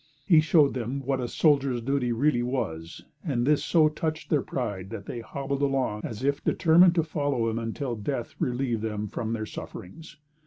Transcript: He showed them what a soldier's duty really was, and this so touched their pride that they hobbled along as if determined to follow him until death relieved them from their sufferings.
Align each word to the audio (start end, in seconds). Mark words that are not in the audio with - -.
He 0.25 0.41
showed 0.41 0.73
them 0.73 1.01
what 1.05 1.19
a 1.19 1.27
soldier's 1.27 1.79
duty 1.79 2.11
really 2.11 2.41
was, 2.41 3.05
and 3.23 3.45
this 3.45 3.63
so 3.63 3.87
touched 3.87 4.31
their 4.31 4.41
pride 4.41 4.89
that 4.89 5.05
they 5.05 5.19
hobbled 5.19 5.61
along 5.61 6.01
as 6.03 6.23
if 6.23 6.43
determined 6.43 6.95
to 6.95 7.03
follow 7.03 7.47
him 7.51 7.59
until 7.59 7.95
death 7.95 8.33
relieved 8.39 8.81
them 8.81 9.07
from 9.07 9.31
their 9.33 9.45
sufferings. 9.45 10.17